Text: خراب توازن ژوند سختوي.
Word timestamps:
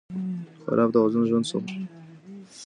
خراب 0.65 0.89
توازن 0.95 1.23
ژوند 1.29 1.45
سختوي. 1.51 1.85